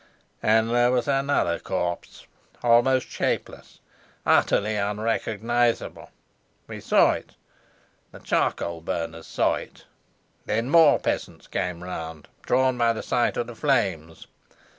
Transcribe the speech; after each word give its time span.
And 0.41 0.71
there 0.71 0.89
was 0.89 1.07
another 1.07 1.59
corpse, 1.59 2.25
almost 2.63 3.07
shapeless, 3.07 3.79
utterly 4.25 4.75
unrecognizable. 4.75 6.09
We 6.65 6.79
saw 6.79 7.11
it; 7.11 7.35
the 8.11 8.17
charcoal 8.17 8.81
burners 8.81 9.27
saw 9.27 9.57
it. 9.57 9.85
Then 10.47 10.71
more 10.71 10.97
peasants 10.97 11.45
came 11.45 11.83
round, 11.83 12.27
drawn 12.41 12.79
by 12.79 12.93
the 12.93 13.03
sight 13.03 13.37
of 13.37 13.45
the 13.45 13.53
flames. 13.55 14.25